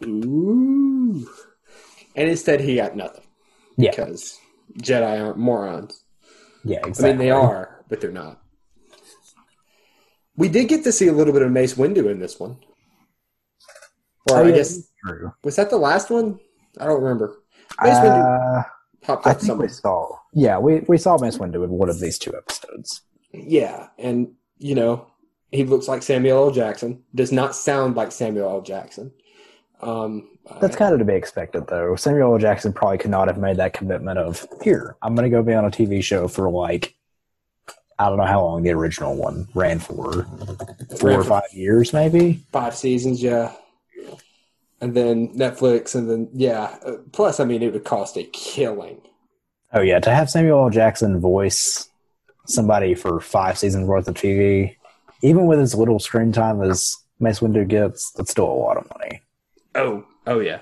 Ooh. 0.06 1.28
And 2.16 2.30
instead, 2.30 2.62
he 2.62 2.76
got 2.76 2.96
nothing 2.96 3.24
Yeah, 3.78 3.92
because 3.92 4.40
Jedi 4.82 5.22
aren't 5.22 5.38
morons. 5.38 6.04
yeah, 6.64 6.80
I 6.84 7.02
mean, 7.02 7.18
they 7.18 7.30
are, 7.32 7.84
but 7.90 8.00
they're 8.02 8.12
not. 8.12 8.42
We 10.38 10.48
did 10.48 10.70
get 10.70 10.86
to 10.86 10.92
see 10.94 11.08
a 11.08 11.14
little 11.14 11.34
bit 11.34 11.42
of 11.42 11.52
Mace 11.52 11.74
Windu 11.76 12.10
in 12.10 12.20
this 12.20 12.40
one. 12.40 12.58
Or 14.30 14.38
Oh, 14.38 14.44
I 14.46 14.50
yeah, 14.50 14.56
guess 14.56 14.90
true. 15.06 15.34
was 15.44 15.58
that 15.58 15.70
the 15.70 15.78
last 15.78 16.10
one? 16.10 16.40
I 16.80 16.86
don't 16.86 17.02
remember. 17.02 17.40
Mace 17.84 17.98
Windu 17.98 18.66
Popped 19.02 19.26
I 19.26 19.34
think 19.34 19.46
somewhere. 19.48 19.68
we 19.68 19.74
saw. 19.74 20.10
Yeah, 20.34 20.60
we, 20.60 20.80
we 20.88 20.98
saw 20.98 21.18
Mace 21.18 21.38
Windu 21.38 21.64
in 21.64 21.70
one 21.72 21.90
of 21.90 22.00
these 22.00 22.18
two 22.18 22.36
episodes. 22.36 23.02
Yeah, 23.32 23.88
and 23.98 24.34
you 24.58 24.76
know 24.76 25.08
he 25.52 25.64
looks 25.64 25.88
like 25.88 26.04
Samuel 26.04 26.46
L. 26.46 26.52
Jackson. 26.52 27.04
Does 27.16 27.32
not 27.32 27.56
sound 27.56 27.96
like 27.96 28.12
Samuel 28.12 28.50
L. 28.50 28.62
Jackson. 28.62 29.12
Um, 29.82 30.30
That's 30.60 30.76
kind 30.76 30.94
of 30.94 31.00
to 31.00 31.06
be 31.06 31.14
expected, 31.14 31.68
though. 31.68 31.96
Samuel 31.96 32.34
L. 32.34 32.40
Jackson 32.40 32.74
probably 32.74 32.98
could 32.98 33.12
not 33.12 33.28
have 33.28 33.38
made 33.38 33.58
that 33.58 33.74
commitment 33.74 34.20
of 34.20 34.46
here. 34.64 34.96
I'm 35.02 35.16
going 35.16 35.30
to 35.30 35.36
go 35.36 35.42
be 35.42 35.54
on 35.54 35.66
a 35.66 35.72
TV 35.72 36.04
show 36.04 36.28
for 36.28 36.50
like 36.50 36.96
I 38.00 38.08
don't 38.08 38.18
know 38.18 38.26
how 38.26 38.42
long 38.44 38.64
the 38.64 38.72
original 38.72 39.16
one 39.16 39.48
ran 39.54 39.80
for, 39.80 40.26
four 41.00 41.10
Ran 41.10 41.20
or 41.20 41.24
five 41.26 41.52
years, 41.52 41.92
maybe. 41.92 42.46
five 42.52 42.74
seasons, 42.74 43.22
yeah. 43.22 43.52
And 44.82 44.94
then 44.94 45.36
Netflix, 45.36 45.94
and 45.94 46.10
then 46.10 46.30
yeah. 46.34 46.78
Uh, 46.86 46.98
Plus, 47.12 47.40
I 47.40 47.46
mean, 47.46 47.62
it 47.62 47.74
would 47.74 47.84
cost 47.84 48.18
a 48.18 48.24
killing. 48.24 49.02
Oh 49.74 49.82
yeah, 49.82 50.00
to 50.00 50.10
have 50.10 50.30
Samuel 50.30 50.64
L. 50.64 50.70
Jackson 50.70 51.20
voice 51.20 51.90
somebody 52.46 52.96
for 52.96 53.20
five 53.20 53.58
seasons 53.58 53.88
worth 53.88 54.08
of 54.08 54.16
TV, 54.16 54.76
even 55.22 55.46
with 55.46 55.60
as 55.60 55.76
little 55.76 56.00
screen 56.00 56.32
time 56.32 56.62
as 56.62 56.96
Mace 57.20 57.40
Windu 57.40 57.68
gets, 57.68 58.12
that's 58.12 58.32
still 58.32 58.46
a 58.46 58.54
lot 58.54 58.78
of 58.78 58.90
money. 58.98 59.22
Oh, 59.76 60.06
oh 60.26 60.40
yeah. 60.40 60.60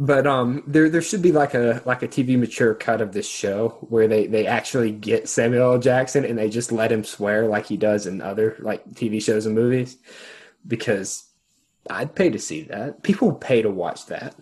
But 0.00 0.28
um, 0.28 0.62
there 0.66 0.88
there 0.88 1.02
should 1.02 1.22
be 1.22 1.32
like 1.32 1.54
a 1.54 1.82
like 1.84 2.02
a 2.02 2.08
TV 2.08 2.38
mature 2.38 2.74
cut 2.74 3.00
of 3.00 3.12
this 3.12 3.26
show 3.26 3.78
where 3.88 4.06
they 4.06 4.26
they 4.28 4.46
actually 4.46 4.92
get 4.92 5.28
Samuel 5.28 5.72
L. 5.72 5.78
Jackson 5.78 6.24
and 6.24 6.38
they 6.38 6.48
just 6.48 6.70
let 6.70 6.92
him 6.92 7.02
swear 7.02 7.48
like 7.48 7.66
he 7.66 7.76
does 7.76 8.06
in 8.06 8.20
other 8.20 8.56
like 8.60 8.88
TV 8.92 9.20
shows 9.20 9.44
and 9.44 9.56
movies, 9.56 9.96
because 10.66 11.24
I'd 11.90 12.14
pay 12.14 12.30
to 12.30 12.38
see 12.38 12.62
that. 12.62 13.02
People 13.02 13.32
pay 13.32 13.62
to 13.62 13.70
watch 13.70 14.06
that. 14.06 14.34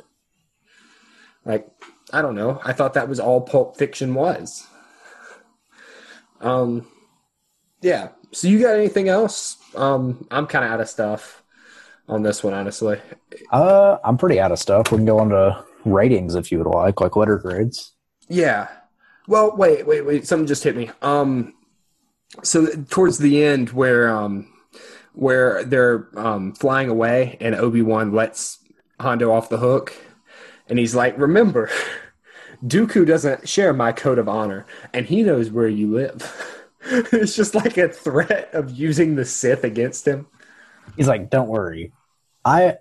Like 1.45 1.69
I 2.13 2.23
don't 2.23 2.35
know. 2.35 2.61
I 2.65 2.73
thought 2.73 2.95
that 2.95 3.09
was 3.09 3.21
all 3.21 3.41
Pulp 3.41 3.77
Fiction 3.77 4.15
was. 4.15 4.67
Um, 6.41 6.87
yeah. 7.81 8.11
So 8.33 8.49
you 8.49 8.61
got 8.61 8.77
anything 8.77 9.09
else? 9.09 9.57
Um, 9.75 10.27
I'm 10.31 10.47
kind 10.47 10.65
of 10.65 10.71
out 10.71 10.81
of 10.81 10.89
stuff 10.89 11.43
on 12.09 12.23
this 12.23 12.45
one, 12.45 12.55
honestly. 12.55 13.01
Uh, 13.51 13.99
I'm 14.05 14.17
pretty 14.17 14.41
out 14.41 14.53
of 14.53 14.59
stuff. 14.59 14.91
We 14.91 14.99
can 14.99 15.07
go 15.07 15.19
on 15.19 15.31
to 15.31 15.65
ratings 15.85 16.35
if 16.35 16.53
you 16.53 16.59
would 16.59 16.67
like, 16.67 17.01
like 17.01 17.17
letter 17.17 17.39
grades. 17.39 17.93
Yeah. 18.29 18.69
Well, 19.27 19.57
wait, 19.57 19.87
wait, 19.87 20.03
wait. 20.05 20.27
Something 20.27 20.47
just 20.47 20.65
hit 20.65 20.77
me. 20.77 20.91
Um, 21.03 21.55
so 22.43 22.67
towards 22.89 23.19
the 23.19 23.43
end, 23.45 23.71
where 23.71 24.09
um, 24.09 24.53
where 25.17 25.65
they're 25.65 26.09
um 26.15 26.53
flying 26.53 26.89
away, 26.89 27.37
and 27.41 27.55
Obi 27.55 27.83
Wan 27.83 28.13
lets 28.13 28.59
Hondo 29.01 29.33
off 29.33 29.49
the 29.49 29.59
hook, 29.59 29.97
and 30.69 30.79
he's 30.79 30.95
like, 30.95 31.19
"Remember, 31.19 31.69
Dooku 32.65 33.07
doesn't 33.07 33.49
share 33.49 33.73
my 33.73 33.93
code 33.93 34.19
of 34.19 34.29
honor, 34.29 34.67
and 34.93 35.07
he 35.07 35.23
knows 35.23 35.51
where 35.51 35.69
you 35.69 35.93
live." 35.93 36.63
it's 37.13 37.35
just 37.35 37.55
like 37.55 37.77
a 37.79 37.89
threat 37.89 38.51
of 38.53 38.71
using 38.71 39.17
the 39.17 39.25
Sith 39.25 39.65
against 39.65 40.07
him. 40.07 40.27
He's 40.97 41.09
like, 41.09 41.31
"Don't 41.31 41.49
worry, 41.49 41.93
I 42.45 42.77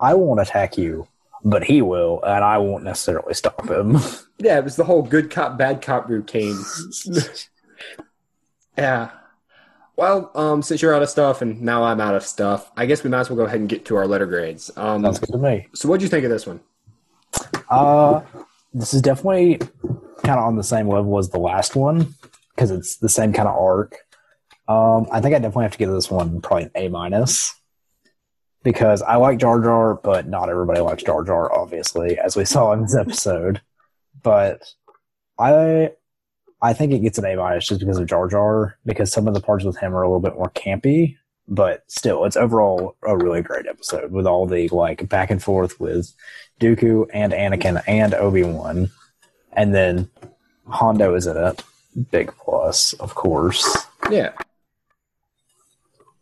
I 0.00 0.14
won't 0.14 0.40
attack 0.40 0.78
you, 0.78 1.08
but 1.44 1.64
he 1.64 1.82
will, 1.82 2.22
and 2.22 2.44
I 2.44 2.58
won't 2.58 2.84
necessarily 2.84 3.34
stop 3.34 3.68
him." 3.68 3.98
Yeah, 4.38 4.58
it 4.58 4.64
was 4.64 4.74
the 4.74 4.82
whole 4.82 5.02
good 5.02 5.30
cop, 5.30 5.56
bad 5.56 5.82
cop 5.82 6.08
routine. 6.08 6.58
yeah. 8.76 9.10
Well, 9.96 10.30
um, 10.34 10.62
since 10.62 10.80
you're 10.80 10.94
out 10.94 11.02
of 11.02 11.10
stuff 11.10 11.42
and 11.42 11.60
now 11.60 11.84
I'm 11.84 12.00
out 12.00 12.14
of 12.14 12.24
stuff, 12.24 12.70
I 12.76 12.86
guess 12.86 13.04
we 13.04 13.10
might 13.10 13.20
as 13.20 13.30
well 13.30 13.36
go 13.36 13.44
ahead 13.44 13.60
and 13.60 13.68
get 13.68 13.84
to 13.86 13.96
our 13.96 14.06
letter 14.06 14.26
grades. 14.26 14.70
Um, 14.76 15.02
Sounds 15.02 15.18
good 15.18 15.32
to 15.32 15.38
me. 15.38 15.68
so 15.74 15.88
what 15.88 16.00
do 16.00 16.04
you 16.04 16.08
think 16.08 16.24
of 16.24 16.30
this 16.30 16.46
one? 16.46 16.60
Uh, 17.68 18.22
this 18.72 18.94
is 18.94 19.02
definitely 19.02 19.58
kind 20.22 20.38
of 20.38 20.44
on 20.46 20.56
the 20.56 20.62
same 20.64 20.88
level 20.88 21.18
as 21.18 21.28
the 21.30 21.38
last 21.38 21.76
one 21.76 22.14
because 22.54 22.70
it's 22.70 22.96
the 22.96 23.08
same 23.08 23.32
kind 23.32 23.48
of 23.48 23.56
arc. 23.56 23.98
Um, 24.68 25.06
I 25.10 25.20
think 25.20 25.34
I 25.34 25.38
definitely 25.38 25.64
have 25.64 25.72
to 25.72 25.78
give 25.78 25.90
this 25.90 26.10
one 26.10 26.40
probably 26.40 26.64
an 26.64 26.70
A 26.76 26.88
minus 26.88 27.54
because 28.62 29.02
I 29.02 29.16
like 29.16 29.38
Jar 29.38 29.60
Jar, 29.60 29.94
but 29.94 30.28
not 30.28 30.48
everybody 30.48 30.80
likes 30.80 31.02
Jar 31.02 31.22
Jar, 31.24 31.52
obviously, 31.52 32.18
as 32.18 32.36
we 32.36 32.44
saw 32.44 32.72
in 32.72 32.82
this 32.82 32.96
episode. 32.96 33.60
But 34.22 34.62
I, 35.38 35.90
I 36.62 36.72
think 36.72 36.92
it 36.92 37.00
gets 37.00 37.18
an 37.18 37.24
A 37.24 37.36
minus 37.36 37.66
just 37.66 37.80
because 37.80 37.98
of 37.98 38.06
Jar 38.06 38.28
Jar 38.28 38.78
because 38.86 39.12
some 39.12 39.26
of 39.26 39.34
the 39.34 39.40
parts 39.40 39.64
with 39.64 39.76
him 39.78 39.94
are 39.94 40.02
a 40.02 40.08
little 40.08 40.20
bit 40.20 40.36
more 40.36 40.50
campy. 40.50 41.16
But 41.48 41.82
still, 41.88 42.24
it's 42.24 42.36
overall 42.36 42.96
a 43.02 43.16
really 43.16 43.42
great 43.42 43.66
episode 43.66 44.12
with 44.12 44.26
all 44.26 44.46
the 44.46 44.68
like 44.68 45.08
back 45.08 45.30
and 45.30 45.42
forth 45.42 45.80
with 45.80 46.14
Dooku 46.60 47.06
and 47.12 47.32
Anakin 47.32 47.82
and 47.88 48.14
Obi 48.14 48.44
Wan, 48.44 48.90
and 49.52 49.74
then 49.74 50.08
Hondo 50.68 51.14
is 51.16 51.26
in 51.26 51.36
it. 51.36 51.62
Big 52.10 52.32
plus, 52.38 52.92
of 52.94 53.16
course. 53.16 53.76
Yeah. 54.08 54.32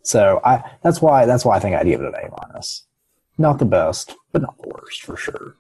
So 0.03 0.41
I 0.43 0.63
that's 0.83 1.03
why 1.03 1.27
that's 1.27 1.45
why 1.45 1.57
I 1.57 1.61
think 1.61 1.77
I'd 1.77 1.87
give 1.87 2.01
it 2.01 2.07
an 2.07 2.15
A 2.15 2.47
minus. 2.47 2.85
Not 3.37 3.59
the 3.59 3.67
best, 3.67 4.17
but 4.33 4.43
not 4.43 4.57
the 4.61 4.69
worst 4.69 5.03
for 5.03 5.17
sure. 5.17 5.55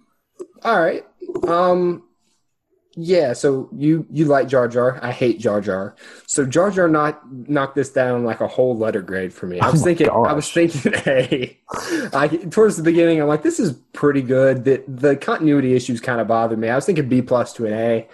All 0.62 0.80
right. 0.80 1.04
Um, 1.46 2.02
yeah. 3.00 3.32
So 3.32 3.68
you 3.72 4.06
you 4.10 4.26
like 4.26 4.46
Jar 4.48 4.68
Jar? 4.68 4.98
I 5.02 5.10
hate 5.12 5.38
Jar 5.40 5.60
Jar. 5.60 5.94
So 6.26 6.44
Jar 6.44 6.70
Jar 6.70 6.88
not 6.88 7.20
knocked 7.48 7.74
this 7.74 7.90
down 7.90 8.24
like 8.24 8.40
a 8.40 8.46
whole 8.46 8.76
letter 8.76 9.00
grade 9.00 9.32
for 9.32 9.46
me. 9.46 9.58
I 9.60 9.68
Oh 9.68 9.70
was 9.70 9.80
my 9.80 9.86
thinking. 9.86 10.10
I 10.10 10.32
was 10.32 10.44
gosh. 10.46 10.52
thinking 10.52 10.92
A. 11.06 11.58
I 12.12 12.28
towards 12.50 12.76
the 12.76 12.82
beginning, 12.82 13.20
I'm 13.20 13.28
like, 13.28 13.42
this 13.42 13.58
is 13.58 13.72
pretty 13.92 14.22
good. 14.22 14.64
The 14.64 14.84
the 14.86 15.16
continuity 15.16 15.74
issues 15.74 16.00
kind 16.00 16.20
of 16.20 16.28
bothered 16.28 16.58
me. 16.58 16.68
I 16.68 16.76
was 16.76 16.84
thinking 16.86 17.08
B 17.08 17.22
plus 17.22 17.52
to 17.54 17.66
an 17.66 17.72
A. 17.72 18.08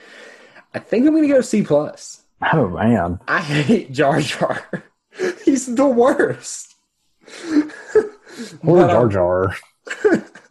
I 0.74 0.78
think 0.78 1.06
I'm 1.06 1.14
gonna 1.14 1.28
go 1.28 1.40
C 1.40 1.62
plus. 1.62 2.22
Oh 2.52 2.68
man, 2.68 3.18
I 3.26 3.40
hate 3.40 3.92
Jar 3.92 4.20
Jar. 4.20 4.62
He's 5.44 5.74
the 5.74 5.86
worst. 5.86 6.74
poor 8.62 8.86
Jar 8.88 9.04
um, 9.04 9.10
Jar. 9.10 9.56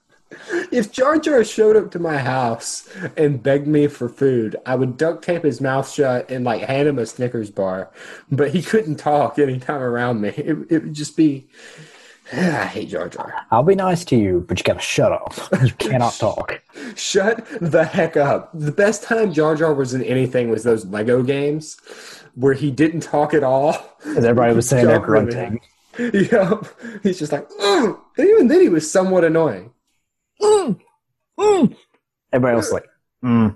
If 0.71 0.91
Jar 0.91 1.17
Jar 1.17 1.43
showed 1.43 1.75
up 1.75 1.91
to 1.91 1.99
my 1.99 2.17
house 2.17 2.87
and 3.17 3.41
begged 3.41 3.67
me 3.67 3.87
for 3.87 4.09
food, 4.09 4.55
I 4.65 4.75
would 4.75 4.97
duct 4.97 5.23
tape 5.23 5.43
his 5.43 5.61
mouth 5.61 5.91
shut 5.91 6.29
and 6.29 6.45
like 6.45 6.61
hand 6.63 6.87
him 6.87 6.99
a 6.99 7.05
Snickers 7.05 7.51
bar. 7.51 7.91
But 8.31 8.51
he 8.51 8.61
couldn't 8.61 8.95
talk 8.97 9.39
anytime 9.39 9.81
around 9.81 10.21
me. 10.21 10.29
It, 10.29 10.57
it 10.69 10.83
would 10.83 10.93
just 10.93 11.17
be. 11.17 11.47
I 12.33 12.65
hate 12.65 12.89
Jar 12.89 13.07
Jar. 13.07 13.33
I'll 13.51 13.63
be 13.63 13.75
nice 13.75 14.03
to 14.05 14.15
you, 14.15 14.45
but 14.47 14.57
you 14.59 14.63
gotta 14.63 14.79
shut 14.79 15.11
up. 15.11 15.35
You 15.63 15.71
cannot 15.77 16.13
talk. 16.13 16.61
Shut 16.95 17.45
the 17.61 17.85
heck 17.85 18.17
up. 18.17 18.49
The 18.53 18.71
best 18.71 19.03
time 19.03 19.31
Jar 19.31 19.55
Jar 19.55 19.73
was 19.73 19.93
in 19.93 20.03
anything 20.03 20.49
was 20.49 20.63
those 20.63 20.85
Lego 20.85 21.21
games 21.21 21.77
where 22.35 22.53
he 22.53 22.71
didn't 22.71 23.01
talk 23.01 23.33
at 23.33 23.43
all. 23.43 23.97
Because 23.99 24.25
everybody 24.25 24.55
was 24.55 24.67
sitting 24.69 24.87
there 24.87 24.99
grunting. 24.99 25.59
Yep. 25.97 26.65
He's 27.03 27.19
just 27.19 27.31
like, 27.31 27.47
"Mm." 27.49 27.97
and 28.17 28.27
even 28.27 28.47
then 28.47 28.61
he 28.61 28.69
was 28.69 28.89
somewhat 28.89 29.23
annoying. 29.23 29.71
Mm, 30.41 30.79
mm. 31.39 31.75
Everybody 32.31 32.55
else 32.55 32.67
is 32.67 32.73
like, 32.73 32.87
mm. 33.23 33.55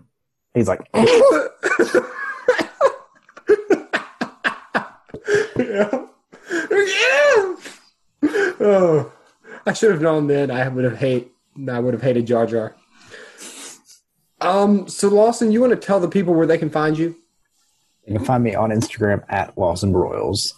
he's 0.53 0.67
like, 0.67 0.87
yeah. 0.93 1.05
Yeah. 5.57 6.05
Oh, 8.61 9.11
I 9.65 9.73
should 9.73 9.91
have 9.91 10.01
known 10.01 10.27
then. 10.27 10.51
I 10.51 10.67
would 10.67 10.83
have 10.83 10.97
hate. 10.97 11.31
I 11.69 11.79
would 11.79 11.93
have 11.93 12.03
hated 12.03 12.25
Jar 12.27 12.45
Jar. 12.45 12.75
Um. 14.41 14.87
So 14.87 15.09
Lawson, 15.09 15.51
you 15.51 15.61
want 15.61 15.71
to 15.71 15.77
tell 15.77 15.99
the 15.99 16.07
people 16.07 16.33
where 16.33 16.47
they 16.47 16.57
can 16.57 16.69
find 16.69 16.97
you? 16.97 17.15
you 18.09 18.15
can 18.17 18.25
find 18.25 18.43
me 18.43 18.55
on 18.55 18.71
Instagram 18.71 19.23
at 19.29 19.55
Lawson 19.57 19.93
Broyles. 19.93 20.53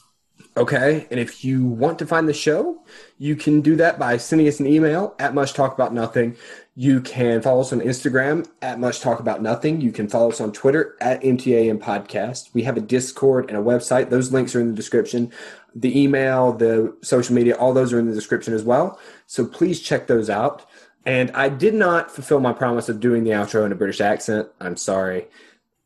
Okay. 0.57 1.07
And 1.09 1.19
if 1.19 1.45
you 1.45 1.65
want 1.65 1.97
to 1.99 2.05
find 2.05 2.27
the 2.27 2.33
show, 2.33 2.83
you 3.17 3.37
can 3.37 3.61
do 3.61 3.77
that 3.77 3.97
by 3.97 4.17
sending 4.17 4.47
us 4.47 4.59
an 4.59 4.67
email 4.67 5.15
at 5.17 5.33
much 5.33 5.53
talk 5.53 5.73
about 5.73 5.93
nothing. 5.93 6.35
You 6.75 6.99
can 6.99 7.41
follow 7.41 7.61
us 7.61 7.71
on 7.71 7.79
Instagram 7.79 8.47
at 8.61 8.79
much 8.79 8.99
talk 8.99 9.21
about 9.21 9.41
nothing. 9.41 9.79
You 9.79 9.93
can 9.93 10.09
follow 10.09 10.29
us 10.29 10.41
on 10.41 10.51
Twitter 10.51 10.97
at 10.99 11.21
MTAN 11.21 11.79
podcast. 11.79 12.53
We 12.53 12.63
have 12.63 12.75
a 12.75 12.81
Discord 12.81 13.49
and 13.49 13.57
a 13.57 13.61
website. 13.61 14.09
Those 14.09 14.33
links 14.33 14.53
are 14.53 14.59
in 14.59 14.67
the 14.67 14.75
description. 14.75 15.31
The 15.73 15.97
email, 15.97 16.51
the 16.51 16.97
social 17.01 17.33
media, 17.33 17.55
all 17.55 17.73
those 17.73 17.93
are 17.93 17.99
in 17.99 18.07
the 18.07 18.13
description 18.13 18.53
as 18.53 18.63
well. 18.63 18.99
So 19.27 19.45
please 19.45 19.79
check 19.79 20.07
those 20.07 20.29
out. 20.29 20.65
And 21.05 21.31
I 21.31 21.47
did 21.47 21.73
not 21.73 22.11
fulfill 22.11 22.41
my 22.41 22.53
promise 22.53 22.89
of 22.89 22.99
doing 22.99 23.23
the 23.23 23.31
outro 23.31 23.65
in 23.65 23.71
a 23.71 23.75
British 23.75 24.01
accent. 24.01 24.49
I'm 24.59 24.77
sorry, 24.77 25.27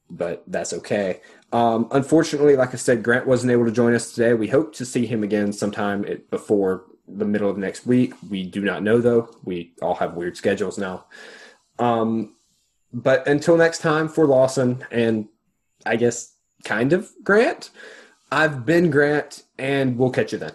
but 0.10 0.44
that's 0.48 0.74
okay. 0.74 1.22
Um, 1.56 1.88
unfortunately, 1.92 2.58
like 2.58 2.74
I 2.74 2.76
said, 2.76 3.02
Grant 3.02 3.26
wasn't 3.26 3.54
able 3.54 3.64
to 3.64 3.72
join 3.72 3.96
us 3.96 4.12
today. 4.12 4.34
We 4.34 4.50
hope 4.50 4.76
to 4.76 4.84
see 4.84 5.06
him 5.06 5.24
again 5.24 5.54
sometime 5.54 6.06
before 6.30 6.84
the 7.08 7.24
middle 7.24 7.50
of 7.50 7.58
next 7.58 7.86
week. 7.86 8.14
We 8.30 8.44
do 8.44 8.60
not 8.60 8.84
know 8.84 9.00
though. 9.00 9.34
We 9.46 9.72
all 9.82 9.96
have 9.96 10.16
weird 10.16 10.36
schedules 10.36 10.78
now. 10.78 11.06
Um, 11.80 12.34
but 12.92 13.26
until 13.26 13.56
next 13.56 13.80
time, 13.80 14.10
for 14.10 14.26
Lawson 14.26 14.84
and 14.92 15.30
I 15.86 15.96
guess 15.96 16.34
kind 16.66 16.92
of 16.92 17.10
Grant, 17.24 17.70
I've 18.34 18.66
been 18.66 18.90
Grant, 18.90 19.44
and 19.58 19.98
we'll 19.98 20.10
catch 20.10 20.34
you 20.34 20.40
then. 20.40 20.52